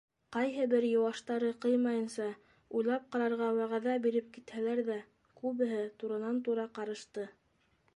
[0.35, 2.25] Ҡайһы бер йыуаштары ҡыймайынса,
[2.79, 5.01] уйлап ҡарарға вәғәҙә биреп китһәләр ҙә,
[5.43, 7.33] күбеһе туранан-тура ҡарышты.